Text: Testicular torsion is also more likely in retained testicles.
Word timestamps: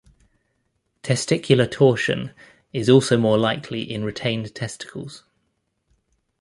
Testicular 1.03 1.69
torsion 1.69 2.31
is 2.73 2.89
also 2.89 3.17
more 3.19 3.37
likely 3.37 3.83
in 3.83 4.03
retained 4.03 4.55
testicles. 4.55 5.25